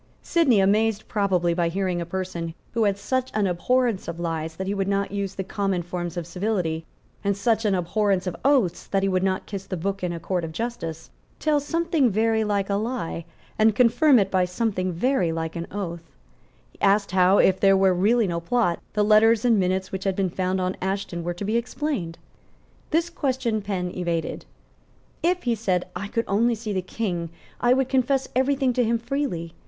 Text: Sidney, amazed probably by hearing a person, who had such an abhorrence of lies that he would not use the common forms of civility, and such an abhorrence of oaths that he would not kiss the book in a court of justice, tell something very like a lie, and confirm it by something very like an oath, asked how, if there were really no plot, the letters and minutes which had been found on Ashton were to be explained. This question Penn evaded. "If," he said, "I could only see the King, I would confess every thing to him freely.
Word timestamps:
Sidney, 0.23 0.59
amazed 0.59 1.07
probably 1.07 1.53
by 1.53 1.69
hearing 1.69 2.01
a 2.01 2.07
person, 2.07 2.55
who 2.73 2.85
had 2.85 2.97
such 2.97 3.29
an 3.35 3.45
abhorrence 3.45 4.07
of 4.07 4.19
lies 4.19 4.55
that 4.55 4.65
he 4.65 4.73
would 4.73 4.87
not 4.87 5.11
use 5.11 5.35
the 5.35 5.43
common 5.43 5.83
forms 5.83 6.17
of 6.17 6.25
civility, 6.25 6.85
and 7.23 7.37
such 7.37 7.65
an 7.65 7.75
abhorrence 7.75 8.25
of 8.25 8.35
oaths 8.43 8.87
that 8.87 9.03
he 9.03 9.07
would 9.07 9.21
not 9.21 9.45
kiss 9.45 9.65
the 9.67 9.77
book 9.77 10.03
in 10.03 10.11
a 10.11 10.19
court 10.19 10.43
of 10.43 10.51
justice, 10.53 11.11
tell 11.37 11.59
something 11.59 12.09
very 12.09 12.43
like 12.43 12.67
a 12.67 12.73
lie, 12.77 13.25
and 13.59 13.75
confirm 13.75 14.17
it 14.17 14.31
by 14.31 14.43
something 14.43 14.91
very 14.91 15.31
like 15.31 15.55
an 15.55 15.67
oath, 15.71 16.17
asked 16.81 17.11
how, 17.11 17.37
if 17.37 17.59
there 17.59 17.77
were 17.77 17.93
really 17.93 18.25
no 18.25 18.39
plot, 18.39 18.79
the 18.93 19.03
letters 19.03 19.45
and 19.45 19.59
minutes 19.59 19.91
which 19.91 20.05
had 20.05 20.15
been 20.15 20.31
found 20.31 20.59
on 20.59 20.75
Ashton 20.81 21.23
were 21.23 21.35
to 21.35 21.45
be 21.45 21.57
explained. 21.57 22.17
This 22.89 23.11
question 23.11 23.61
Penn 23.61 23.91
evaded. 23.95 24.45
"If," 25.21 25.43
he 25.43 25.53
said, 25.53 25.85
"I 25.95 26.07
could 26.07 26.25
only 26.27 26.55
see 26.55 26.73
the 26.73 26.81
King, 26.81 27.29
I 27.59 27.73
would 27.75 27.87
confess 27.87 28.27
every 28.35 28.55
thing 28.55 28.73
to 28.73 28.83
him 28.83 28.97
freely. 28.97 29.53